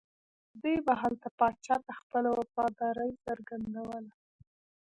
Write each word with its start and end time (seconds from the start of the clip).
دوی 0.61 0.77
به 0.85 0.93
هلته 1.01 1.27
پاچا 1.39 1.75
ته 1.85 1.93
خپله 2.01 2.29
وفاداري 2.39 3.11
څرګندوله. 3.25 4.13